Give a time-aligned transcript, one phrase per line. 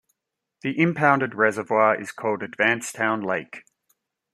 [0.61, 3.65] The impounded reservoir is called Advancetown Lake.